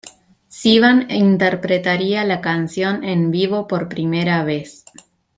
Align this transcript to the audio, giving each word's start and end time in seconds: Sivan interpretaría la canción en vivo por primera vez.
Sivan 0.47 1.11
interpretaría 1.11 2.25
la 2.25 2.41
canción 2.41 3.03
en 3.03 3.29
vivo 3.29 3.67
por 3.67 3.87
primera 3.87 4.43
vez. 4.43 4.83